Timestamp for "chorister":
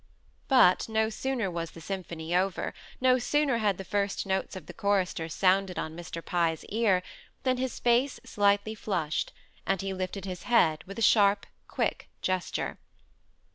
4.73-5.29